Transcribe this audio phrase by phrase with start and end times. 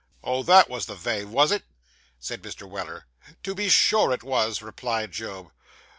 [0.23, 1.63] 'Oh, that was the vay, was it?'
[2.19, 2.67] said Mr.
[2.67, 3.05] Weller.
[3.43, 5.51] 'To be sure it was,' replied Job.